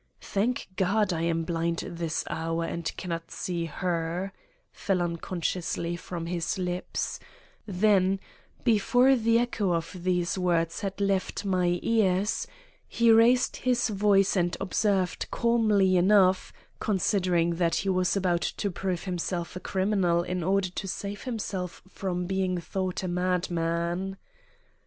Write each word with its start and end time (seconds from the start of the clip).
"Thank 0.23 0.69
God 0.77 1.13
I 1.13 1.21
am 1.21 1.43
blind 1.43 1.83
this 1.87 2.23
hour 2.27 2.63
and 2.65 2.91
cannot 2.97 3.29
see 3.29 3.65
her," 3.65 4.33
fell 4.71 4.99
unconsciously 4.99 5.95
from 5.95 6.25
his 6.25 6.57
lips; 6.57 7.19
then, 7.67 8.19
before 8.63 9.15
the 9.15 9.37
echo 9.37 9.71
of 9.73 9.93
these 9.95 10.39
words 10.39 10.79
had 10.81 10.99
left 10.99 11.45
my 11.45 11.77
ears, 11.83 12.47
he 12.87 13.11
raised 13.11 13.57
his 13.57 13.89
voice 13.89 14.35
and 14.35 14.57
observed 14.59 15.29
calmly 15.29 15.97
enough, 15.97 16.51
considering 16.79 17.57
that 17.57 17.75
he 17.75 17.89
was 17.89 18.15
about 18.17 18.41
to 18.41 18.71
prove 18.71 19.03
himself 19.03 19.55
a 19.55 19.59
criminal 19.59 20.23
in 20.23 20.41
order 20.43 20.69
to 20.71 20.87
save 20.87 21.25
himself 21.25 21.83
from 21.87 22.25
being 22.25 22.57
thought 22.59 23.03
a 23.03 23.07
madman. 23.07 24.17